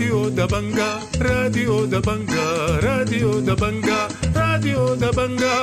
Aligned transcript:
راديو 0.00 0.28
دبنجا 0.28 0.98
راديو 1.20 1.84
دبنجا 1.84 2.46
راديو 2.80 3.40
دبنجا 3.40 4.08
راديو 4.36 4.94
دبنجا 4.94 5.56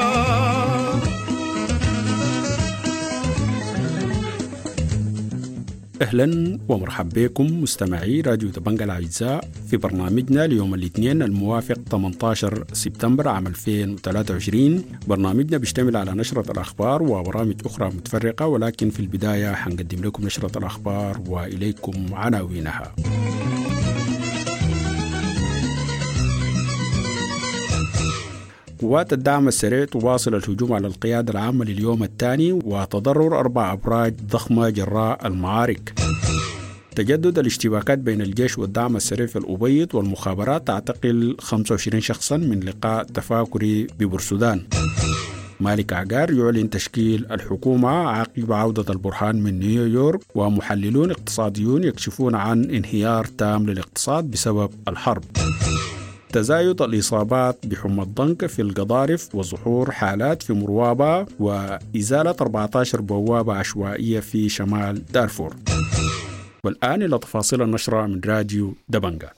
أهلا 6.01 6.59
ومرحبا 6.69 7.25
بكم 7.25 7.61
مستمعي 7.61 8.21
راديو 8.21 8.49
دبنجا 8.49 8.85
الأعزاء 8.85 9.49
في 9.69 9.77
برنامجنا 9.77 10.47
ليوم 10.47 10.73
الاثنين 10.73 11.21
الموافق 11.21 11.79
18 11.91 12.63
سبتمبر 12.73 13.27
عام 13.27 13.47
2023 13.47 14.83
برنامجنا 15.07 15.57
بيشتمل 15.57 15.97
على 15.97 16.11
نشرة 16.11 16.51
الأخبار 16.51 17.03
وبرامج 17.03 17.55
أخرى 17.65 17.87
متفرقة 17.87 18.47
ولكن 18.47 18.89
في 18.89 18.99
البداية 18.99 19.53
حنقدم 19.53 20.03
لكم 20.03 20.25
نشرة 20.25 20.57
الأخبار 20.57 21.21
وإليكم 21.27 21.93
عناوينها. 22.13 22.95
قوات 28.79 29.13
الدعم 29.13 29.47
السريع 29.47 29.85
تواصل 29.85 30.35
الهجوم 30.35 30.73
على 30.73 30.87
القيادة 30.87 31.31
العامة 31.33 31.65
لليوم 31.65 32.03
الثاني 32.03 32.51
وتضرر 32.51 33.39
أربع 33.39 33.73
أبراج 33.73 34.13
ضخمة 34.31 34.69
جراء 34.69 35.27
المعارك. 35.27 35.93
تجدد 36.95 37.39
الاشتباكات 37.39 37.99
بين 37.99 38.21
الجيش 38.21 38.57
والدعم 38.57 38.95
السريع 38.95 39.25
في 39.25 39.35
الأبيض 39.35 39.95
والمخابرات 39.95 40.67
تعتقل 40.67 41.35
25 41.39 42.01
شخصا 42.01 42.37
من 42.37 42.59
لقاء 42.59 43.03
تفاكري 43.03 43.87
ببرسودان 43.99 44.61
مالك 45.59 45.93
عقار 45.93 46.33
يعلن 46.33 46.69
تشكيل 46.69 47.25
الحكومة 47.31 47.89
عقب 47.89 48.53
عودة 48.53 48.93
البرهان 48.93 49.43
من 49.43 49.59
نيويورك 49.59 50.21
ومحللون 50.35 51.11
اقتصاديون 51.11 51.83
يكشفون 51.83 52.35
عن 52.35 52.63
انهيار 52.63 53.25
تام 53.25 53.65
للاقتصاد 53.65 54.31
بسبب 54.31 54.69
الحرب. 54.87 55.23
تزايد 56.33 56.81
الإصابات 56.81 57.65
بحمى 57.65 58.03
الضنك 58.03 58.45
في 58.45 58.61
القضارف 58.61 59.35
وظهور 59.35 59.91
حالات 59.91 60.43
في 60.43 60.53
مروابة 60.53 61.25
وإزالة 61.39 62.35
14 62.41 63.01
بوابة 63.01 63.53
عشوائية 63.53 64.19
في 64.19 64.49
شمال 64.49 65.05
دارفور. 65.05 65.55
والآن 66.63 67.03
إلى 67.03 67.17
تفاصيل 67.19 67.61
النشرة 67.61 68.05
من 68.05 68.21
راديو 68.25 68.73
دبنجا 68.89 69.29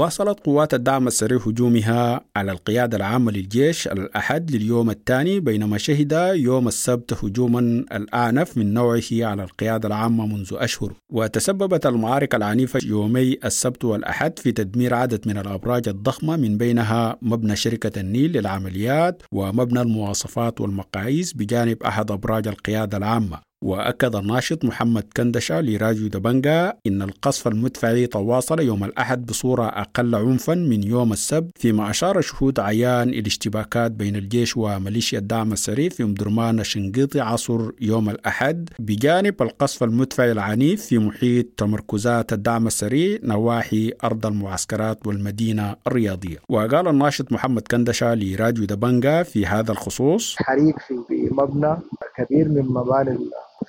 واصلت 0.00 0.40
قوات 0.40 0.74
الدعم 0.74 1.06
السريع 1.06 1.38
هجومها 1.38 2.20
على 2.36 2.52
القيادة 2.52 2.96
العامة 2.96 3.32
للجيش 3.32 3.88
الأحد 3.88 4.50
لليوم 4.50 4.90
الثاني 4.90 5.40
بينما 5.40 5.78
شهد 5.78 6.12
يوم 6.34 6.68
السبت 6.68 7.24
هجوما 7.24 7.60
الأعنف 7.92 8.58
من 8.58 8.74
نوعه 8.74 9.02
على 9.12 9.42
القيادة 9.44 9.88
العامة 9.88 10.26
منذ 10.26 10.48
أشهر. 10.52 10.92
وتسببت 11.12 11.86
المعارك 11.86 12.34
العنيفة 12.34 12.80
يومي 12.84 13.38
السبت 13.44 13.84
والأحد 13.84 14.38
في 14.38 14.52
تدمير 14.52 14.94
عدد 14.94 15.28
من 15.28 15.38
الأبراج 15.38 15.88
الضخمة 15.88 16.36
من 16.36 16.58
بينها 16.58 17.16
مبنى 17.22 17.56
شركة 17.56 18.00
النيل 18.00 18.32
للعمليات 18.32 19.22
ومبنى 19.32 19.80
المواصفات 19.80 20.60
والمقاييس 20.60 21.32
بجانب 21.32 21.82
أحد 21.82 22.10
أبراج 22.10 22.48
القيادة 22.48 22.96
العامة. 22.96 23.49
وأكد 23.64 24.16
الناشط 24.16 24.64
محمد 24.64 25.04
كندشة 25.16 25.60
لراديو 25.60 26.08
دبنجا 26.08 26.72
إن 26.86 27.02
القصف 27.02 27.48
المدفعي 27.48 28.06
تواصل 28.06 28.60
يوم 28.60 28.84
الأحد 28.84 29.26
بصورة 29.26 29.66
أقل 29.66 30.14
عنفا 30.14 30.54
من 30.54 30.82
يوم 30.82 31.12
السبت 31.12 31.58
فيما 31.58 31.90
أشار 31.90 32.20
شهود 32.20 32.60
عيان 32.60 33.08
إلى 33.08 33.26
اشتباكات 33.26 33.90
بين 33.90 34.16
الجيش 34.16 34.56
وميليشيا 34.56 35.18
الدعم 35.18 35.52
السريع 35.52 35.88
في 35.88 36.04
مدرمان 36.04 36.60
الشنقيطي 36.60 37.20
عصر 37.20 37.70
يوم 37.80 38.10
الأحد 38.10 38.68
بجانب 38.78 39.42
القصف 39.42 39.82
المدفعي 39.82 40.32
العنيف 40.32 40.86
في 40.86 40.98
محيط 40.98 41.46
تمركزات 41.56 42.32
الدعم 42.32 42.66
السريع 42.66 43.18
نواحي 43.22 43.92
أرض 44.04 44.26
المعسكرات 44.26 45.06
والمدينة 45.06 45.76
الرياضية. 45.86 46.38
وقال 46.48 46.88
الناشط 46.88 47.32
محمد 47.32 47.62
كندشة 47.62 48.14
لراديو 48.14 48.64
دبنجا 48.64 49.22
في 49.22 49.46
هذا 49.46 49.72
الخصوص 49.72 50.36
حريق 50.38 50.78
في 50.78 51.28
مبنى 51.32 51.76
كبير 52.16 52.48
من 52.48 52.64
مباني 52.64 53.18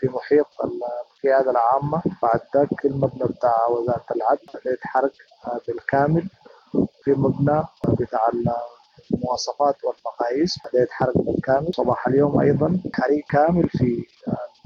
في 0.02 0.08
محيط 0.08 0.48
القيادة 0.64 1.52
العامة. 1.52 2.02
بعد 2.24 2.42
ذاك 2.56 2.86
المبنى 2.86 3.24
بتاع 3.30 3.68
وزارة 3.68 4.06
العدل 4.16 4.72
اتحرق 4.74 5.12
بالكامل. 5.68 6.30
في 7.04 7.12
مبنى 7.12 7.64
بتاع 8.00 8.22
المواصفات 9.14 9.76
والمقاييس 9.84 10.56
اتحرق 10.76 11.18
بالكامل. 11.18 11.72
صباح 11.76 12.08
اليوم 12.08 12.40
أيضا 12.40 12.80
حريق 12.94 13.26
كامل 13.30 13.70
في 13.70 14.06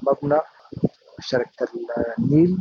مبنى 0.03 0.39
شركة 1.21 1.67
النيل. 2.19 2.57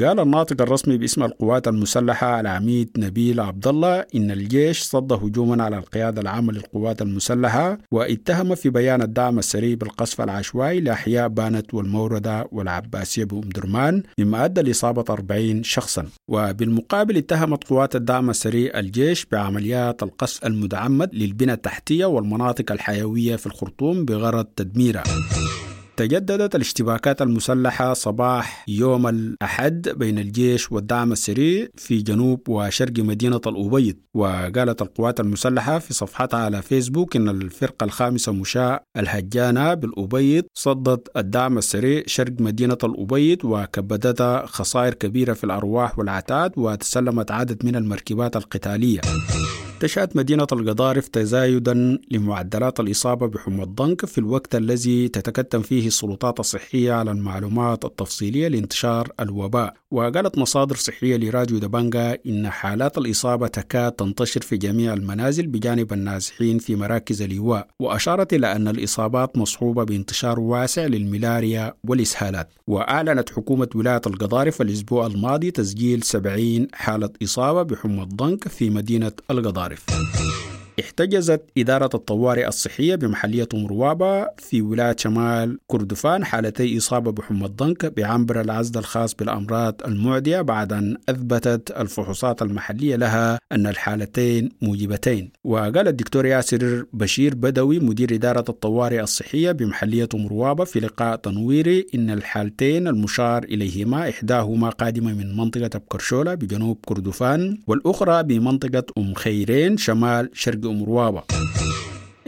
قال 0.00 0.20
الناطق 0.20 0.62
الرسمي 0.62 0.96
باسم 0.98 1.22
القوات 1.22 1.68
المسلحة 1.68 2.40
العميد 2.40 2.90
نبيل 2.98 3.40
عبد 3.40 3.66
الله 3.66 4.04
إن 4.14 4.30
الجيش 4.30 4.82
صد 4.82 5.12
هجوما 5.12 5.64
على 5.64 5.78
القيادة 5.78 6.20
العامة 6.20 6.52
للقوات 6.52 7.02
المسلحة 7.02 7.78
واتهم 7.90 8.54
في 8.54 8.70
بيان 8.70 9.02
الدعم 9.02 9.38
السريع 9.38 9.74
بالقصف 9.74 10.20
العشوائي 10.20 10.80
لأحياء 10.80 11.28
بانت 11.28 11.74
والموردة 11.74 12.48
والعباسية 12.52 13.24
بأم 13.24 13.40
درمان 13.40 14.02
مما 14.18 14.44
أدى 14.44 14.62
لإصابة 14.62 15.04
40 15.10 15.62
شخصا. 15.62 16.06
وبالمقابل 16.28 17.16
اتهمت 17.16 17.64
قوات 17.64 17.96
الدعم 17.96 18.30
السريع 18.30 18.78
الجيش 18.78 19.26
بعمليات 19.32 20.02
القصف 20.02 20.46
المتعمد 20.46 21.14
للبنى 21.14 21.52
التحتية 21.52 22.04
والمناطق 22.04 22.72
الحيوية 22.72 23.36
في 23.36 23.46
الخرطوم 23.46 24.04
بغرض 24.04 24.44
تدميرها 24.44 25.04
تجددت 26.00 26.54
الاشتباكات 26.54 27.22
المسلحة 27.22 27.92
صباح 27.92 28.64
يوم 28.68 29.06
الأحد 29.06 29.88
بين 29.88 30.18
الجيش 30.18 30.72
والدعم 30.72 31.12
السريع 31.12 31.68
في 31.76 31.98
جنوب 31.98 32.48
وشرق 32.48 32.98
مدينة 32.98 33.40
الأبيض 33.46 33.96
وقالت 34.14 34.82
القوات 34.82 35.20
المسلحة 35.20 35.78
في 35.78 35.94
صفحتها 35.94 36.40
على 36.40 36.62
فيسبوك 36.62 37.16
إن 37.16 37.28
الفرقة 37.28 37.84
الخامسة 37.84 38.32
مشاة 38.32 38.80
الهجانة 38.96 39.74
بالأبيض 39.74 40.44
صدت 40.54 41.08
الدعم 41.16 41.58
السريع 41.58 42.02
شرق 42.06 42.32
مدينة 42.40 42.78
الأبيض 42.84 43.44
وكبدتها 43.44 44.46
خسائر 44.46 44.94
كبيرة 44.94 45.32
في 45.32 45.44
الأرواح 45.44 45.98
والعتاد 45.98 46.52
وتسلمت 46.56 47.30
عدد 47.30 47.66
من 47.66 47.76
المركبات 47.76 48.36
القتالية. 48.36 49.00
تشهد 49.80 50.16
مدينة 50.16 50.46
القضارف 50.52 51.08
تزايدا 51.08 51.98
لمعدلات 52.10 52.80
الإصابة 52.80 53.26
بحمى 53.26 53.62
الضنك 53.62 54.06
في 54.06 54.18
الوقت 54.18 54.54
الذي 54.54 55.08
تتكتم 55.08 55.62
فيه 55.62 55.86
السلطات 55.86 56.40
الصحية 56.40 56.92
على 56.92 57.10
المعلومات 57.10 57.84
التفصيلية 57.84 58.48
لانتشار 58.48 59.12
الوباء. 59.20 59.79
وقالت 59.92 60.38
مصادر 60.38 60.76
صحية 60.76 61.16
لراديو 61.16 61.58
دبنجا 61.58 62.18
إن 62.26 62.50
حالات 62.50 62.98
الإصابة 62.98 63.46
تكاد 63.46 63.92
تنتشر 63.92 64.40
في 64.40 64.56
جميع 64.56 64.94
المنازل 64.94 65.46
بجانب 65.46 65.92
النازحين 65.92 66.58
في 66.58 66.76
مراكز 66.76 67.22
الإيواء 67.22 67.68
وأشارت 67.80 68.32
إلى 68.32 68.52
أن 68.52 68.68
الإصابات 68.68 69.38
مصحوبة 69.38 69.84
بانتشار 69.84 70.40
واسع 70.40 70.86
للملاريا 70.86 71.74
والإسهالات. 71.84 72.52
وأعلنت 72.66 73.30
حكومة 73.30 73.68
ولاية 73.74 74.00
القضارف 74.06 74.62
الأسبوع 74.62 75.06
الماضي 75.06 75.50
تسجيل 75.50 76.02
70 76.02 76.66
حالة 76.72 77.10
إصابة 77.22 77.62
بحمى 77.62 78.02
الضنك 78.02 78.48
في 78.48 78.70
مدينة 78.70 79.12
القضارف 79.30 79.84
احتجزت 80.80 81.42
إدارة 81.58 81.90
الطوارئ 81.94 82.48
الصحية 82.48 82.94
بمحلية 82.94 83.48
مروابة 83.54 84.28
في 84.38 84.62
ولاية 84.62 84.96
شمال 84.98 85.58
كردفان 85.66 86.24
حالتي 86.24 86.76
إصابة 86.78 87.12
بحمى 87.12 87.46
الضنك 87.46 87.86
بعنبر 87.86 88.40
العزل 88.40 88.78
الخاص 88.78 89.14
بالأمراض 89.14 89.80
المعدية 89.86 90.40
بعد 90.40 90.72
أن 90.72 90.96
أثبتت 91.08 91.70
الفحوصات 91.70 92.42
المحلية 92.42 92.96
لها 92.96 93.38
أن 93.52 93.66
الحالتين 93.66 94.48
موجبتين. 94.62 95.30
وقال 95.44 95.88
الدكتور 95.88 96.26
ياسر 96.26 96.84
بشير 96.92 97.34
بدوي 97.34 97.78
مدير 97.78 98.14
إدارة 98.14 98.44
الطوارئ 98.48 99.00
الصحية 99.00 99.52
بمحلية 99.52 100.08
مروابة 100.14 100.64
في 100.64 100.80
لقاء 100.80 101.16
تنويري 101.16 101.86
إن 101.94 102.10
الحالتين 102.10 102.88
المشار 102.88 103.44
إليهما 103.44 104.08
إحداهما 104.08 104.68
قادمة 104.70 105.12
من 105.12 105.36
منطقة 105.36 105.70
أبكرشولة 105.74 106.34
بجنوب 106.34 106.78
كردفان 106.86 107.58
والأخرى 107.66 108.22
بمنطقة 108.22 108.84
أم 108.98 109.14
خيرين 109.14 109.76
شمال 109.76 110.30
شرق 110.32 110.66
مروابة 110.72 111.22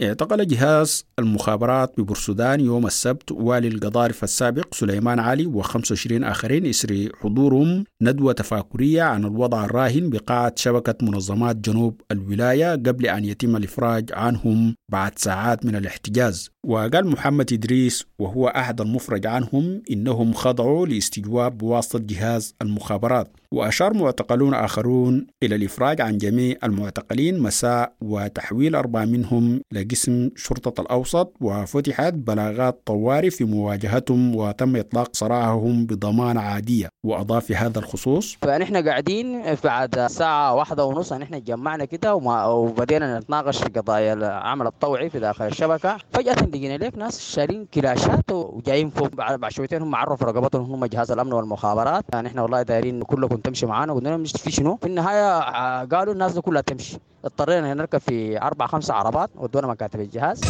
اعتقل 0.01 0.47
جهاز 0.47 1.05
المخابرات 1.19 1.93
ببرسودان 1.97 2.59
يوم 2.59 2.85
السبت 2.85 3.31
والي 3.31 3.67
القضارف 3.67 4.23
السابق 4.23 4.73
سليمان 4.73 5.19
علي 5.19 5.51
و25 5.53 6.11
آخرين 6.11 6.65
إسر 6.65 7.09
حضورهم 7.21 7.83
ندوة 8.01 8.33
تفاكرية 8.33 9.03
عن 9.03 9.25
الوضع 9.25 9.65
الراهن 9.65 10.09
بقاعة 10.09 10.53
شبكة 10.55 11.05
منظمات 11.05 11.55
جنوب 11.55 12.01
الولاية 12.11 12.71
قبل 12.71 13.05
أن 13.05 13.25
يتم 13.25 13.55
الإفراج 13.55 14.09
عنهم 14.13 14.75
بعد 14.91 15.19
ساعات 15.19 15.65
من 15.65 15.75
الاحتجاز. 15.75 16.49
وقال 16.65 17.07
محمد 17.07 17.53
إدريس 17.53 18.05
وهو 18.19 18.47
أحد 18.47 18.81
المفرج 18.81 19.27
عنهم 19.27 19.81
إنهم 19.91 20.33
خضعوا 20.33 20.87
لاستجواب 20.87 21.57
بواسطة 21.57 21.99
جهاز 21.99 22.55
المخابرات. 22.61 23.37
وأشار 23.53 23.93
معتقلون 23.93 24.53
آخرون 24.53 25.27
إلى 25.43 25.55
الإفراج 25.55 26.01
عن 26.01 26.17
جميع 26.17 26.55
المعتقلين 26.63 27.39
مساء 27.39 27.93
وتحويل 28.01 28.75
أربعة 28.75 29.05
منهم 29.05 29.61
إلى 29.71 29.83
قسم 29.83 30.29
شرطة 30.35 30.81
الأوسط 30.81 31.33
وفتحت 31.41 32.13
بلاغات 32.13 32.81
طوارئ 32.85 33.29
في 33.29 33.43
مواجهتهم 33.43 34.35
وتم 34.35 34.75
إطلاق 34.75 35.15
سراحهم 35.15 35.85
بضمان 35.85 36.37
عادية. 36.37 36.89
وأضاف 37.05 37.45
في 37.45 37.55
هذا 37.55 37.79
الخصوص 37.79 38.37
فنحن 38.41 38.87
قاعدين 38.87 39.41
بعد 39.63 40.07
ساعة 40.07 40.55
واحدة 40.55 40.85
ونص 40.85 41.13
نحن 41.13 41.43
جمعنا 41.43 41.85
كده 41.85 42.15
وبدينا 42.15 43.19
نتناقش 43.19 43.63
في 43.63 43.69
قضايا 43.69 44.13
العمل 44.13 44.67
الطوعي 44.67 45.09
في 45.09 45.19
داخل 45.19 45.45
الشبكة. 45.47 45.97
فجأة 46.11 46.33
لقينا 46.33 46.85
لك 46.85 46.97
ناس 46.97 47.21
شارين 47.21 47.65
كلاشات 47.73 48.31
وجايين 48.31 48.89
فوق 48.89 49.15
بعد 49.15 49.51
شويتين 49.51 49.81
هم 49.81 49.95
عرفوا 49.95 50.27
رقبتهم 50.27 50.71
هم 50.71 50.85
جهاز 50.85 51.11
الأمن 51.11 51.33
والمخابرات. 51.33 52.05
يعني 52.13 52.27
نحن 52.27 52.39
والله 52.39 52.61
دايرين 52.61 53.03
كلكم 53.03 53.42
تمشي 53.43 53.65
معانا 53.65 53.93
قلنا 53.93 54.09
لهم 54.09 54.23
في 54.23 54.51
شنو؟ 54.51 54.75
في 54.75 54.87
النهاية 54.87 55.37
آه، 55.39 55.85
قالوا 55.85 56.13
الناس 56.13 56.33
دي 56.33 56.41
كلها 56.41 56.61
تمشي. 56.61 56.97
اضطرينا 57.25 57.73
نركب 57.73 57.99
في 57.99 58.41
أربع 58.41 58.67
خمسة 58.67 58.93
عربات 58.93 59.29
ودونا 59.35 59.67
مكاتب 59.67 59.99
الجهاز. 59.99 60.41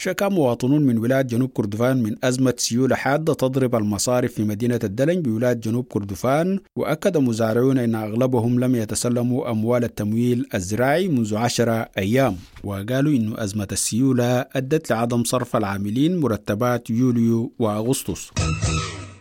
شكى 0.00 0.28
مواطنون 0.28 0.82
من 0.82 0.98
ولاية 0.98 1.22
جنوب 1.22 1.50
كردفان 1.50 2.02
من 2.02 2.16
أزمة 2.24 2.54
سيولة 2.56 2.96
حادة 2.96 3.34
تضرب 3.34 3.74
المصارف 3.74 4.32
في 4.32 4.44
مدينة 4.44 4.80
الدلنج 4.84 5.24
بولاية 5.24 5.52
جنوب 5.52 5.84
كردفان 5.84 6.60
وأكد 6.76 7.16
مزارعون 7.16 7.78
أن 7.78 7.94
أغلبهم 7.94 8.60
لم 8.60 8.74
يتسلموا 8.74 9.50
أموال 9.50 9.84
التمويل 9.84 10.48
الزراعي 10.54 11.08
منذ 11.08 11.36
عشرة 11.36 11.88
أيام. 11.98 12.36
وقالوا 12.64 13.12
أن 13.12 13.34
أزمة 13.38 13.68
السيولة 13.72 14.40
أدت 14.40 14.90
لعدم 14.90 15.24
صرف 15.24 15.56
العاملين 15.56 16.20
مرتبات 16.20 16.90
يوليو 16.90 17.52
وأغسطس. 17.58 18.30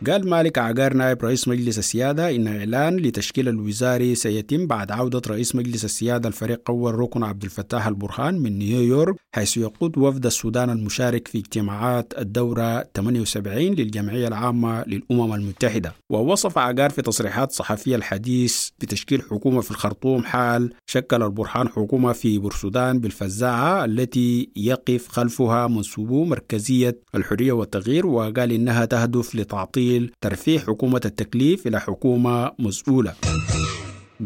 قال 0.05 0.29
مالك 0.29 0.57
عقار 0.57 0.93
نائب 0.93 1.25
رئيس 1.25 1.47
مجلس 1.47 1.77
السيادة 1.77 2.35
إن 2.35 2.47
إعلان 2.47 2.97
لتشكيل 2.97 3.47
الوزاري 3.49 4.15
سيتم 4.15 4.67
بعد 4.67 4.91
عودة 4.91 5.21
رئيس 5.27 5.55
مجلس 5.55 5.85
السيادة 5.85 6.27
الفريق 6.29 6.61
أول 6.69 6.95
ركن 6.95 7.23
عبد 7.23 7.43
الفتاح 7.43 7.87
البرهان 7.87 8.39
من 8.39 8.57
نيويورك 8.59 9.15
حيث 9.35 9.57
يقود 9.57 9.97
وفد 9.97 10.25
السودان 10.25 10.69
المشارك 10.69 11.27
في 11.27 11.37
اجتماعات 11.37 12.13
الدورة 12.17 12.87
78 12.95 13.61
للجمعية 13.73 14.27
العامة 14.27 14.83
للأمم 14.87 15.33
المتحدة. 15.33 15.93
ووصف 16.09 16.57
عقار 16.57 16.89
في 16.89 17.01
تصريحات 17.01 17.51
صحفية 17.51 17.95
الحديث 17.95 18.69
بتشكيل 18.79 19.21
حكومة 19.21 19.61
في 19.61 19.71
الخرطوم 19.71 20.23
حال 20.23 20.73
شكل 20.85 21.23
البرهان 21.23 21.69
حكومة 21.69 22.11
في 22.13 22.37
بورسودان 22.39 22.99
بالفزاعة 22.99 23.85
التي 23.85 24.49
يقف 24.55 25.07
خلفها 25.07 25.67
منسوبو 25.67 26.25
مركزية 26.25 26.99
الحرية 27.15 27.51
والتغيير 27.51 28.07
وقال 28.07 28.51
إنها 28.51 28.85
تهدف 28.85 29.35
لتعطيل 29.35 29.86
ترفيه 30.21 30.59
حكومة 30.59 31.01
التكليف 31.05 31.67
إلى 31.67 31.79
حكومة 31.79 32.51
مسؤولة. 32.59 33.13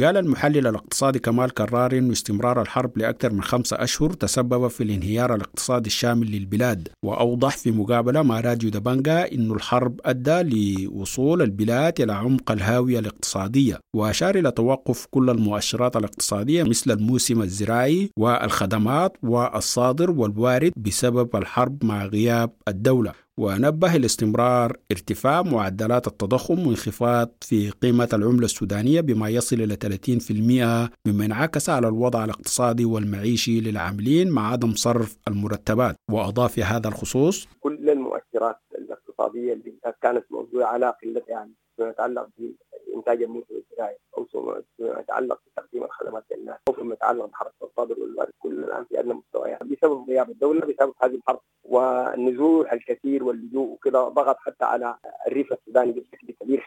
قال 0.02 0.18
المحلل 0.18 0.68
الاقتصادي 0.68 1.20
كمال 1.20 1.54
كرار 1.54 1.98
أن 1.98 2.12
استمرار 2.12 2.62
الحرب 2.62 2.98
لأكثر 2.98 3.34
من 3.34 3.44
خمسة 3.44 3.84
أشهر 3.84 4.14
تسبب 4.14 4.68
في 4.68 4.84
الانهيار 4.84 5.36
الاقتصادي 5.36 5.88
الشامل 5.88 6.32
للبلاد 6.32 6.88
وأوضح 7.06 7.58
في 7.58 7.72
مقابلة 7.72 8.22
مع 8.22 8.40
راديو 8.40 8.70
دبنجا 8.70 9.32
أن 9.34 9.52
الحرب 9.52 10.00
أدى 10.06 10.42
لوصول 10.42 11.42
البلاد 11.42 12.02
إلى 12.02 12.14
عمق 12.14 12.52
الهاوية 12.52 13.00
الاقتصادية 13.00 13.80
وأشار 13.96 14.36
إلى 14.36 14.52
توقف 14.52 15.06
كل 15.12 15.30
المؤشرات 15.30 15.96
الاقتصادية 15.98 16.64
مثل 16.64 16.92
الموسم 16.92 17.42
الزراعي 17.42 18.10
والخدمات 18.18 19.18
والصادر 19.24 20.12
والوارد 20.12 20.72
بسبب 20.78 21.36
الحرب 21.36 21.86
مع 21.86 22.06
غياب 22.06 22.52
الدولة. 22.68 23.14
ونبه 23.40 23.98
لاستمرار 23.98 24.78
ارتفاع 24.92 25.42
معدلات 25.42 26.08
التضخم 26.08 26.68
وانخفاض 26.68 27.30
في 27.42 27.70
قيمة 27.70 28.10
العملة 28.14 28.46
السودانية 28.46 29.02
بما 29.02 29.30
يصل 29.30 29.56
إلى 29.56 29.76
30% 29.76 30.90
مما 31.08 31.26
انعكس 31.26 31.70
على 31.70 31.88
الوضع 31.88 32.26
الاقتصادي 32.26 32.86
والمعيشي 32.86 33.62
للعاملين 33.62 34.32
مع 34.32 34.52
عدم 34.52 34.74
صرف 34.76 35.18
المرتبات. 35.28 35.96
وأضاف 36.12 36.54
في 36.54 36.64
هذا 36.64 36.88
الخصوص 36.88 37.48
كل 37.60 37.90
المؤشرات 37.90 38.58
الاقتصادية 38.76 39.54
اللي 39.54 39.74
كانت 40.02 40.26
موجودة 40.32 40.68
على 40.68 40.94
قلة 41.04 41.22
يعني 41.28 41.52
فيما 41.76 41.90
يتعلق 41.90 42.28
بإنتاج 42.38 43.24
المنتج 43.24 43.56
الزراعي 43.56 43.98
أو 44.18 44.26
فيما 44.26 45.00
يتعلق 45.00 45.40
بتقديم 45.48 45.84
الخدمات 45.84 46.24
للناس 46.32 46.58
أو 46.68 46.74
فيما 46.74 46.94
يتعلق 46.94 47.26
بحركة 47.26 47.54
الصادر 47.64 48.00
والوارد 48.00 48.32
كل 48.40 48.64
الآن 48.64 48.86
في 48.86 49.00
أدنى 49.00 49.14
مستويات. 49.14 49.64
بسبب 49.64 50.10
غياب 50.10 50.30
الدولة 50.30 50.60
بسبب 50.60 50.94
هذه 51.04 51.16
الحرب 51.16 51.42
والنزوح 51.72 52.74
الكثير 52.74 53.24
واللجوء 53.24 53.70
وكذا 53.70 54.00
ضغط 54.00 54.36
حتى 54.46 54.66
على 54.66 54.96
الريف 55.28 55.48
السوداني 55.54 55.92
بشكل 55.92 56.34
كبير. 56.42 56.64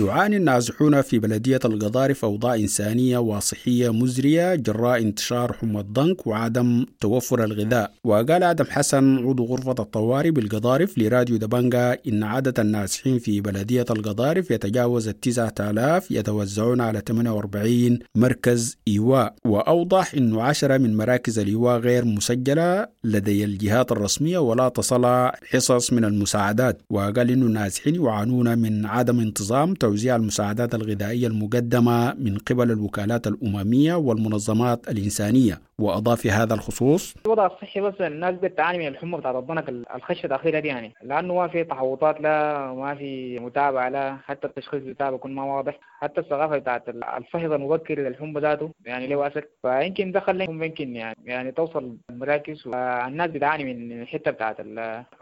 يعاني 0.00 0.36
النازحون 0.36 1.00
في 1.00 1.18
بلدية 1.18 1.60
القضارف 1.64 2.24
أوضاع 2.24 2.54
إنسانية 2.54 3.18
وصحية 3.18 3.92
مزرية 3.92 4.54
جراء 4.54 4.98
انتشار 4.98 5.52
حمى 5.52 5.80
الضنك 5.80 6.26
وعدم 6.26 6.86
توفر 7.00 7.44
الغذاء. 7.44 7.92
وقال 8.04 8.42
آدم 8.42 8.64
حسن 8.64 9.18
عضو 9.18 9.44
غرفة 9.44 9.74
الطوارئ 9.78 10.30
بالقضارف 10.30 10.98
لراديو 10.98 11.36
دبنجا 11.36 11.98
إن 12.08 12.22
عدد 12.22 12.60
النازحين 12.60 13.18
في 13.18 13.40
بلدية 13.40 13.84
القضارف 13.90 14.50
يتجاوز 14.50 15.08
التسعة 15.08 15.54
آلاف 15.60 16.10
يتوزعون 16.10 16.80
على 16.80 17.02
48 17.08 17.98
مركز 18.14 18.78
إيواء. 18.88 19.34
وأوضح 19.44 20.14
أنه 20.14 20.42
عشرة 20.42 20.76
من 20.76 20.96
مراكز 20.96 21.38
الإيواء 21.38 21.78
غير 21.78 22.04
مسجلة 22.04 22.86
لدي 23.04 23.44
الجهات 23.44 23.92
الرسمية. 23.92 24.21
ولا 24.26 24.68
تصل 24.68 25.30
حصص 25.50 25.92
من 25.92 26.04
المساعدات. 26.04 26.82
وقال 26.90 27.30
أنه 27.30 27.46
النازحين 27.46 27.94
يعانون 28.04 28.58
من 28.58 28.86
عدم 28.86 29.20
انتظام 29.20 29.74
توزيع 29.74 30.16
المساعدات 30.16 30.74
الغذائية 30.74 31.26
المقدمة 31.26 32.14
من 32.14 32.38
قبل 32.38 32.70
الوكالات 32.70 33.26
الأممية 33.26 33.94
والمنظمات 33.94 34.88
الإنسانية. 34.88 35.60
وأضاف 35.82 36.20
في 36.20 36.30
هذا 36.30 36.54
الخصوص. 36.54 37.14
الوضع 37.26 37.46
الصحي 37.46 37.80
بس 37.80 38.00
الناس 38.00 38.34
بتعاني 38.34 38.78
من 38.78 38.86
الحمى 38.86 39.18
بتاعت 39.18 39.34
الضنك 39.34 39.68
الخشة 39.68 40.26
الأخيرة 40.26 40.60
دي 40.60 40.68
يعني. 40.68 40.94
لأنه 41.02 41.34
ما 41.34 41.48
في 41.48 41.64
تحوطات 41.64 42.20
لا 42.20 42.66
ما 42.72 42.94
في 42.94 43.38
متابعة 43.38 43.88
لا 43.88 44.16
حتى 44.24 44.46
التشخيص 44.46 44.82
بتاعه 44.82 45.10
بيكون 45.10 45.34
ما 45.34 45.44
واضح. 45.44 45.78
حتى 46.00 46.20
الثقافة 46.20 46.58
بتاعت 46.58 46.88
الفحص 46.88 47.50
المبكر 47.50 47.98
للحمى 47.98 48.40
ذاته 48.40 48.70
يعني 48.84 49.06
له 49.06 49.26
أثر 49.26 49.44
فيمكن 49.62 50.12
دخل 50.12 50.38
لهم 50.38 50.62
يمكن 50.62 50.96
يعني 50.96 51.16
يعني 51.24 51.52
توصل 51.52 51.96
المراكز 52.10 52.66
والناس 52.66 53.30
بتعاني 53.30 53.64
من 53.74 54.02
الحتة 54.02 54.30
بتاعت 54.30 54.56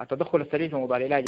التدخل 0.01 0.41
السريع 0.41 0.69
في 0.69 0.77
موضوع 0.77 0.97
العلاج 0.97 1.25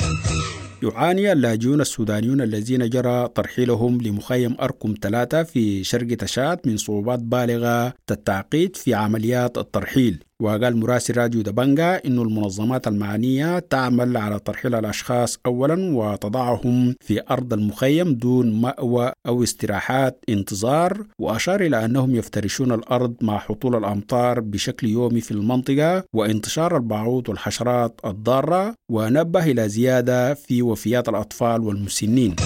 يعاني 0.83 1.33
اللاجئون 1.33 1.81
السودانيون 1.81 2.41
الذين 2.41 2.89
جرى 2.89 3.29
ترحيلهم 3.35 4.01
لمخيم 4.03 4.57
أركم 4.61 4.95
ثلاثة 5.03 5.43
في 5.43 5.85
شرق 5.85 6.17
تشاد 6.17 6.61
من 6.67 6.77
صعوبات 6.77 7.19
بالغة 7.19 7.95
التعقيد 8.11 8.77
في 8.77 8.95
عمليات 8.95 9.59
الترحيل. 9.59 10.25
وقال 10.43 10.77
مراسل 10.77 11.17
راديو 11.17 11.43
دبنجا 11.43 12.01
إن 12.07 12.19
المنظمات 12.19 12.89
المعنية 12.89 13.59
تعمل 13.59 14.17
على 14.17 14.39
ترحيل 14.39 14.75
الأشخاص 14.75 15.39
أولا 15.47 15.97
وتضعهم 15.97 16.95
في 17.01 17.21
أرض 17.31 17.53
المخيم 17.53 18.15
دون 18.15 18.61
مأوى 18.61 19.13
أو 19.27 19.43
استراحات 19.43 20.25
انتظار 20.29 21.07
وأشار 21.19 21.61
إلى 21.61 21.85
أنهم 21.85 22.15
يفترشون 22.15 22.73
الأرض 22.73 23.15
مع 23.21 23.37
هطول 23.51 23.77
الأمطار 23.77 24.41
بشكل 24.41 24.87
يومي 24.87 25.21
في 25.21 25.31
المنطقة 25.31 26.05
وانتشار 26.15 26.77
البعوض 26.77 27.29
والحشرات 27.29 28.01
الضارة 28.05 28.75
ونبه 28.91 29.45
إلى 29.45 29.69
زيادة 29.69 30.35
في 30.35 30.63
وفيات 30.63 31.09
الأطفال 31.09 31.61
والمسنين. 31.61 32.37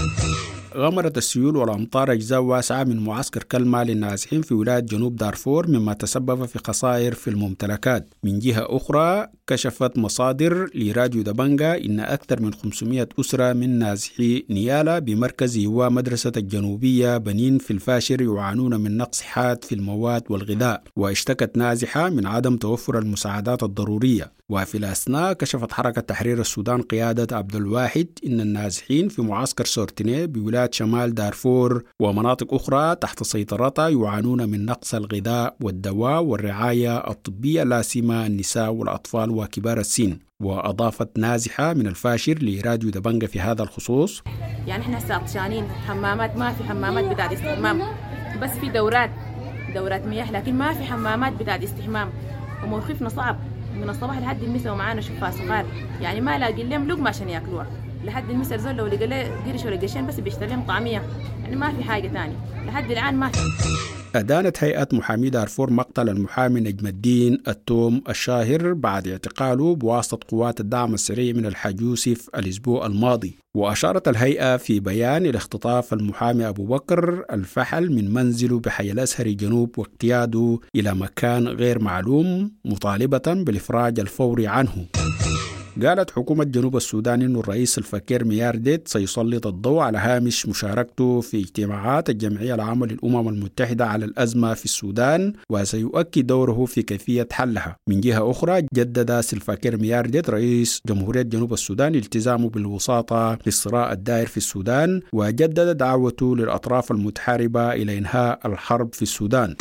غمرت 0.77 1.19
السيول 1.19 1.57
والأمطار 1.57 2.13
أجزاء 2.13 2.41
واسعة 2.41 2.85
من 2.85 3.05
معسكر 3.05 3.43
كلمة 3.43 3.83
للنازحين 3.83 4.43
في 4.43 4.55
ولاية 4.55 4.81
جنوب 4.81 5.17
دارفور 5.17 5.69
مما 5.69 5.93
تسبب 5.93 6.47
في 6.47 6.59
خسائر 6.59 7.15
في 7.15 7.31
الممتلكات. 7.31 8.15
من 8.23 8.39
جهة 8.39 8.67
أخرى 8.77 9.29
كشفت 9.47 9.99
مصادر 9.99 10.71
لراديو 10.75 11.23
دبنجا 11.23 11.85
إن 11.85 12.01
أكثر 12.01 12.43
من 12.43 12.55
500 12.55 13.09
أسرة 13.21 13.53
من 13.53 13.79
نازحي 13.79 14.45
نيالا 14.51 14.99
بمركز 14.99 15.57
يوا 15.57 15.89
مدرسة 15.89 16.33
الجنوبية 16.37 17.17
بنين 17.17 17.59
في 17.59 17.71
الفاشر 17.71 18.23
يعانون 18.23 18.81
من 18.81 18.97
نقص 18.97 19.21
حاد 19.21 19.65
في 19.65 19.75
المواد 19.75 20.23
والغذاء 20.31 20.83
واشتكت 20.97 21.57
نازحة 21.57 22.11
من 22.11 22.27
عدم 22.27 22.57
توفر 22.57 22.99
المساعدات 22.99 23.63
الضرورية. 23.63 24.37
وفي 24.49 24.79
الأثناء 24.79 25.33
كشفت 25.33 25.73
حركة 25.73 26.01
تحرير 26.01 26.41
السودان 26.41 26.83
قيادة 26.83 27.37
عبد 27.37 27.57
الواحد 27.57 28.07
إن 28.27 28.41
النازحين 28.41 29.09
في 29.09 29.23
معسكر 29.23 29.65
سورتيني 29.65 30.27
بولاية 30.27 30.71
شمال 30.73 31.15
دارفور 31.15 31.83
ومناطق 32.01 32.55
أخرى 32.55 32.95
تحت 32.95 33.23
سيطرتها 33.23 33.89
يعانون 33.89 34.49
من 34.49 34.65
نقص 34.65 34.95
الغذاء 34.95 35.57
والدواء 35.61 36.23
والرعاية 36.23 37.11
الطبية 37.11 37.63
لا 37.63 37.83
سيما 37.83 38.27
النساء 38.27 38.71
والأطفال 38.73 39.31
وكبار 39.37 39.79
السن 39.81 40.19
وأضافت 40.43 41.19
نازحة 41.19 41.75
من 41.75 41.87
الفاشر 41.87 42.39
لراديو 42.43 42.91
دبنجة 42.91 43.27
في 43.27 43.41
هذا 43.41 43.63
الخصوص. 43.63 44.23
يعني 44.67 44.83
إحنا 44.83 44.99
هسه 44.99 45.15
عطشانين 45.15 45.69
حمامات 45.89 46.37
ما 46.37 46.53
في 46.53 46.65
حمامات 46.65 47.05
بتاعت 47.05 47.33
استحمام 47.33 47.83
بس 48.43 48.51
في 48.51 48.69
دورات 48.69 49.11
دورات 49.75 50.07
مياه 50.07 50.33
لكن 50.33 50.55
ما 50.55 50.73
في 50.73 50.85
حمامات 50.85 51.33
بتاعت 51.33 51.63
استحمام. 51.63 52.11
وموقفنا 52.65 53.09
صعب. 53.09 53.39
من 53.75 53.91
الصباح 53.91 54.19
لحد 54.19 54.43
المساء 54.43 54.73
ومعانا 54.73 55.01
شفاء 55.01 55.31
صغار. 55.31 55.67
يعني 56.01 56.21
ما 56.21 56.39
لاقي 56.39 56.63
لهم 56.63 56.89
لقمة 56.89 57.09
عشان 57.09 57.29
ياكلوها. 57.29 57.67
لحد 58.05 58.31
المسر 58.31 58.57
زول 58.57 58.75
لو 58.75 58.87
لقى 58.87 59.31
قرش 59.53 59.65
ولا 59.65 59.77
قرشين 59.77 60.07
بس 60.07 60.21
بيشتري 60.21 60.47
لهم 60.47 60.63
طعمية. 60.67 61.03
يعني 61.43 61.57
ما 61.57 61.73
في 61.73 61.85
حاجة 61.85 62.09
تاني 62.09 62.35
لحد 62.67 62.91
الآن 62.91 63.15
ما 63.15 63.29
في. 63.29 63.39
أدانت 64.19 64.65
هيئة 64.65 64.89
محامي 64.93 65.31
دارفور 65.31 65.71
مقتل 65.71 66.09
المحامي 66.09 66.61
نجم 66.61 66.87
الدين 66.87 67.39
التوم 67.49 68.03
الشاهر 68.09 68.73
بعد 68.73 69.09
اعتقاله 69.09 69.75
بواسطة 69.75 70.19
قوات 70.29 70.61
الدعم 70.61 70.95
السريع 70.95 71.35
من 71.35 71.47
الحاج 71.47 71.81
يوسف 71.81 72.29
الأسبوع 72.37 72.87
الماضي. 72.87 73.37
وأشارت 73.57 74.09
الهيئة 74.09 74.57
في 74.57 74.81
بيان 74.81 75.27
إلى 75.27 75.37
اختطاف 75.37 75.93
المحامي 75.93 76.49
أبو 76.49 76.67
بكر 76.67 77.25
الفحل 77.33 77.93
من 77.93 78.15
منزله 78.15 78.61
بحي 78.61 78.93
الأزهر 78.93 79.29
جنوب 79.29 79.79
واقتياده 79.79 80.59
إلى 80.77 80.95
مكان 80.95 81.49
غير 81.49 81.79
معلوم 81.79 82.53
مطالبة 82.65 83.23
بالإفراج 83.27 84.01
الفوري 84.01 84.47
عنه. 84.47 84.87
قالت 85.85 86.11
حكومة 86.11 86.45
جنوب 86.45 86.77
السودان 86.77 87.23
أن 87.23 87.37
الرئيس 87.37 87.79
الفكير 87.79 88.25
ميارديت 88.25 88.89
سيسلط 88.89 89.47
الضوء 89.47 89.81
على 89.81 89.99
هامش 89.99 90.47
مشاركته 90.47 91.21
في 91.21 91.41
اجتماعات 91.41 92.11
الجمعية 92.11 92.55
العامة 92.55 92.87
للأمم 92.87 93.29
المتحدة 93.29 93.87
على 93.87 94.05
الأزمة 94.05 94.55
في 94.55 94.65
السودان 94.65 95.33
وسيؤكد 95.51 96.27
دوره 96.27 96.65
في 96.65 96.83
كيفية 96.83 97.29
حلها. 97.33 97.77
من 97.89 98.01
جهة 98.01 98.31
أخرى 98.31 98.63
جدد 98.75 99.21
سلفاكير 99.21 99.77
ميارديت 99.81 100.31
رئيس 100.31 100.81
جمهورية 100.87 101.23
جنوب 101.23 101.53
السودان 101.53 101.95
التزامه 101.95 102.49
بالوساطة 102.51 103.39
للصراع 103.47 103.93
الدائر 103.93 104.27
في 104.27 104.37
السودان 104.37 105.01
وجدد 105.13 105.77
دعوته 105.77 106.37
للأطراف 106.37 106.91
المتحاربة 106.91 107.73
إلى 107.73 107.99
إنهاء 107.99 108.41
الحرب 108.47 108.95
في 108.95 109.03
السودان. 109.03 109.55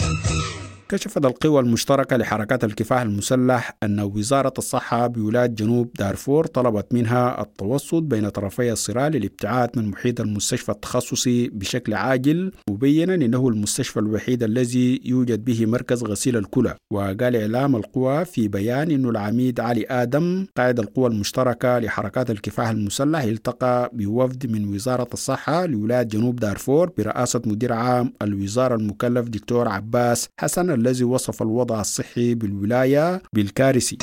كشفت 0.90 1.26
القوى 1.26 1.60
المشتركة 1.60 2.18
لحركات 2.18 2.64
الكفاح 2.64 3.02
المسلح 3.02 3.78
أن 3.84 4.00
وزارة 4.00 4.54
الصحة 4.58 5.08
بولاية 5.08 5.46
جنوب 5.46 5.94
دارفور 6.00 6.46
طلبت 6.46 6.94
منها 6.94 7.42
التوسط 7.42 8.02
بين 8.04 8.30
طرفي 8.30 8.72
الصراع 8.72 9.08
للابتعاد 9.08 9.70
من 9.76 9.88
محيط 9.88 10.22
المستشفى 10.22 10.72
التخصصي 10.72 11.48
بشكل 11.50 11.94
عاجل 11.94 12.52
مبينا 12.70 13.16
أنه 13.16 13.48
المستشفى 13.48 14.00
الوحيد 14.00 14.44
الذي 14.44 15.02
يوجد 15.06 15.46
به 15.46 15.66
مركز 15.66 16.04
غسيل 16.04 16.38
الكلى. 16.38 16.76
وقال 16.94 17.36
إعلام 17.36 17.76
القوى 17.76 18.26
في 18.26 18.48
بيان 18.48 18.92
أن 18.92 19.06
العميد 19.06 19.60
علي 19.60 19.86
آدم 19.90 20.46
قائد 20.58 20.80
القوى 20.80 21.08
المشتركة 21.08 21.80
لحركات 21.80 22.32
الكفاح 22.32 22.70
المسلح 22.70 23.22
التقى 23.22 23.90
بوفد 23.94 24.52
من 24.52 24.74
وزارة 24.74 25.08
الصحة 25.14 25.66
لولاية 25.66 26.04
جنوب 26.04 26.36
دارفور 26.36 26.92
برئاسة 26.98 27.42
مدير 27.46 27.74
عام 27.74 28.14
الوزارة 28.22 28.76
المكلف 28.76 29.30
دكتور 29.30 29.68
عباس 29.68 30.28
حسن 30.40 30.75
الذي 30.76 31.04
وصف 31.04 31.42
الوضع 31.42 31.82
الصحي 31.82 32.36
بالولاية 32.36 33.22
بالكارثي. 33.34 33.98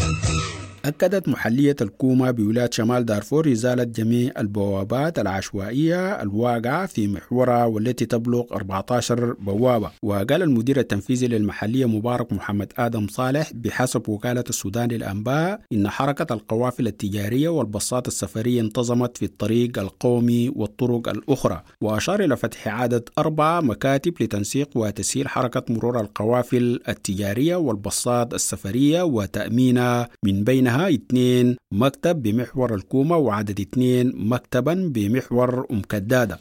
أكدت 0.84 1.28
محلية 1.28 1.76
الكومة 1.80 2.30
بولاية 2.30 2.70
شمال 2.72 3.04
دارفور 3.04 3.52
إزالة 3.52 3.84
جميع 3.84 4.32
البوابات 4.38 5.18
العشوائية 5.18 6.22
الواقعة 6.22 6.86
في 6.86 7.08
محورها 7.08 7.64
والتي 7.64 8.06
تبلغ 8.06 8.44
14 8.52 9.32
بوابة. 9.40 9.90
وقال 10.02 10.42
المدير 10.42 10.78
التنفيذي 10.78 11.26
للمحلية 11.26 11.86
مبارك 11.86 12.32
محمد 12.32 12.72
آدم 12.78 13.06
صالح 13.08 13.50
بحسب 13.54 14.08
وكالة 14.08 14.44
السودان 14.48 14.88
للأنباء 14.88 15.60
إن 15.72 15.88
حركة 15.88 16.34
القوافل 16.34 16.86
التجارية 16.86 17.48
والباصات 17.48 18.08
السفرية 18.08 18.60
انتظمت 18.60 19.16
في 19.18 19.24
الطريق 19.24 19.78
القومي 19.78 20.52
والطرق 20.56 21.08
الأخرى. 21.08 21.62
وأشار 21.80 22.24
إلى 22.24 22.36
فتح 22.36 22.68
عدد 22.68 23.08
أربع 23.18 23.60
مكاتب 23.60 24.14
لتنسيق 24.22 24.68
وتسهيل 24.74 25.28
حركة 25.28 25.62
مرور 25.74 26.00
القوافل 26.00 26.80
التجارية 26.88 27.56
والباصات 27.56 28.34
السفرية 28.34 29.02
وتأمينها 29.02 30.08
من 30.24 30.44
بينها 30.44 30.71
منها 30.72 30.88
اثنين 30.88 31.56
مكتب 31.72 32.22
بمحور 32.22 32.74
الكومة 32.74 33.16
وعدد 33.16 33.60
اثنين 33.60 34.12
مكتبا 34.16 34.90
بمحور 34.94 35.66
أم 35.70 35.82
كدادة. 35.82 36.38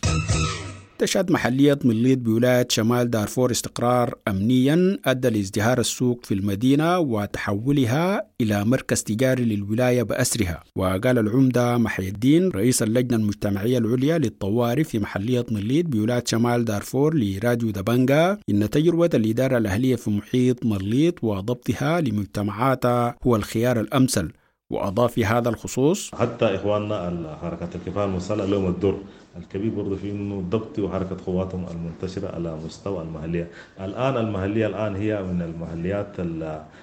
تشهد 1.02 1.32
محلية 1.32 1.80
مليط 1.86 2.20
بولاية 2.20 2.68
شمال 2.70 3.10
دارفور 3.10 3.52
استقرار 3.52 4.16
أمنيا 4.28 4.98
أدى 5.06 5.30
لازدهار 5.30 5.80
السوق 5.80 6.26
في 6.26 6.34
المدينة 6.34 7.00
وتحولها 7.00 8.28
إلى 8.42 8.66
مركز 8.66 9.04
تجاري 9.04 9.46
للولاية 9.46 10.04
بأسرها. 10.04 10.64
وقال 10.76 11.18
العمدة 11.18 11.78
محي 11.78 12.08
الدين 12.08 12.50
رئيس 12.50 12.84
اللجنة 12.84 13.18
المجتمعية 13.18 13.78
العليا 13.78 14.18
للطوارئ 14.18 14.84
في 14.84 15.00
محلية 15.00 15.46
مليط 15.52 15.86
بولاية 15.86 16.24
شمال 16.28 16.66
دارفور 16.66 17.18
لراديو 17.18 17.72
دبنجا 17.72 18.38
إن 18.50 18.70
تجربة 18.70 19.10
الإدارة 19.14 19.58
الأهلية 19.58 19.96
في 19.96 20.10
محيط 20.10 20.66
مليط 20.66 21.24
وضبطها 21.24 22.02
لمجتمعاتها 22.02 23.16
هو 23.24 23.36
الخيار 23.36 23.80
الأمثل. 23.80 24.32
وأضاف 24.72 25.12
في 25.14 25.26
هذا 25.26 25.50
الخصوص 25.50 26.16
حتى 26.16 26.46
إخواننا 26.56 27.38
حركة 27.42 27.70
الكفاح 27.76 28.04
المسلح 28.04 28.46
لهم 28.46 28.68
الدور 28.68 28.98
الكبير 29.38 29.72
برضه 29.72 29.96
في 29.96 30.12
إنه 30.12 30.44
ضبط 30.50 30.80
وحركة 30.80 31.18
قواتهم 31.26 31.66
المنتشرة 31.72 32.36
على 32.36 32.56
مستوى 32.66 33.02
المحلية، 33.04 33.48
الآن 33.82 34.18
المحلية 34.18 34.68
الآن 34.68 34.96
هي 34.96 35.24
من 35.24 35.42
المحليات 35.42 36.20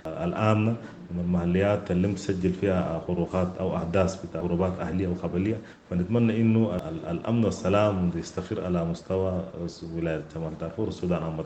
الامنه 0.06 0.76
من 1.10 1.20
المحليات 1.20 1.90
اللي 1.90 2.08
مسجل 2.08 2.52
فيها 2.52 3.02
خروقات 3.06 3.48
أو 3.60 3.76
أحداث 3.76 4.24
بتاع 4.26 4.42
ضربات 4.42 4.72
أهلية 4.80 5.08
وقبليه 5.08 5.56
فنتمنى 5.90 6.40
إنه 6.40 6.76
الأمن 7.10 7.44
والسلام 7.44 8.10
يستقر 8.14 8.64
على 8.64 8.84
مستوى 8.84 9.44
ولاية 9.96 10.22
شمال 10.34 10.58
دارفور 10.60 10.86
والسودان 10.86 11.22
عامة. 11.22 11.44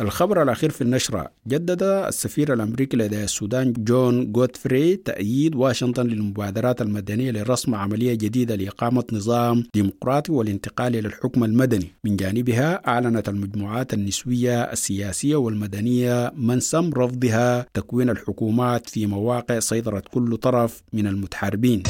الخبر 0.00 0.42
الأخير 0.42 0.70
في 0.70 0.80
النشرة 0.80 1.28
جدد 1.48 1.82
السفير 1.82 2.52
الأمريكي 2.52 2.96
لدى 2.96 3.24
السودان 3.24 3.72
جون 3.72 4.32
جوتفري 4.32 4.96
تأييد 4.96 5.54
واشنطن 5.54 6.06
للمبادرات 6.06 6.82
المدنية 6.82 7.30
لرسم 7.30 7.74
عملية 7.74 8.14
جديدة 8.14 8.54
لإقامة 8.54 9.04
نظام 9.12 9.64
ديمقراطي 9.74 10.32
والانتقال 10.32 10.96
إلى 10.96 11.08
الحكم 11.08 11.44
المدني. 11.44 11.92
من 12.04 12.16
جانبها 12.16 12.88
أعلنت 12.88 13.28
المجموعات 13.28 13.94
النسوية 13.94 14.62
السياسية 14.62 15.36
والمدنية 15.36 16.32
منسم 16.36 16.90
رفضها 16.96 17.66
تكوين 17.74 18.10
الحكومات 18.10 18.88
في 18.90 19.06
مواقع 19.06 19.58
سيطرة 19.58 20.02
كل 20.10 20.36
طرف 20.36 20.82
من 20.92 21.06
المتحاربين 21.06 21.82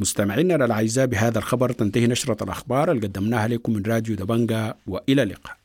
مستمعينا 0.00 0.64
الأعزاء 0.64 1.06
بهذا 1.06 1.38
الخبر 1.38 1.72
تنتهي 1.72 2.06
نشرة 2.06 2.44
الأخبار 2.44 2.90
اللي 2.90 3.06
قدمناها 3.06 3.48
لكم 3.48 3.72
من 3.72 3.82
راديو 3.86 4.16
دبنجا 4.16 4.74
وإلى 4.86 5.22
اللقاء 5.22 5.56